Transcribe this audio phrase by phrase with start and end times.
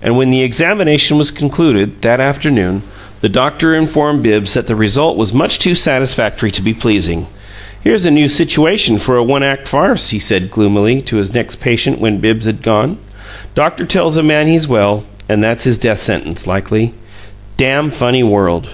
[0.00, 2.80] And when the examination was concluded, that afternoon,
[3.20, 7.26] the doctor informed Bibbs that the result was much too satisfactory to be pleasing.
[7.84, 11.56] "Here's a new 'situation' for a one act farce," he said, gloomily, to his next
[11.56, 12.96] patient when Bibbs had gone.
[13.54, 16.94] "Doctor tells a man he's well, and that's his death sentence, likely.
[17.58, 18.70] Dam' funny world!"